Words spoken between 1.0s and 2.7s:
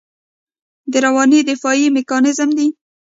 رواني دفاعي میکانیزم دی.